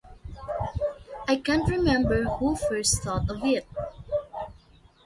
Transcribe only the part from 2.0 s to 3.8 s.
who first thought of it.